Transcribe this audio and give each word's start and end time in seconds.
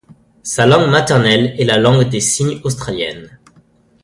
Sa 0.41 0.65
langue 0.65 0.89
maternelle 0.89 1.53
est 1.61 1.63
la 1.63 1.77
Langue 1.77 2.09
des 2.09 2.21
signes 2.21 2.59
australienne. 2.63 3.37